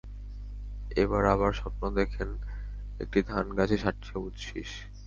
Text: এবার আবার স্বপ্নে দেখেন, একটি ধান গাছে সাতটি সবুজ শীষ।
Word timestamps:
এবার 0.95 1.23
আবার 1.33 1.51
স্বপ্নে 1.53 1.89
দেখেন, 1.99 2.29
একটি 2.99 3.19
ধান 3.29 3.45
গাছে 3.57 3.77
সাতটি 3.77 4.05
সবুজ 4.09 4.35
শীষ। 4.47 4.69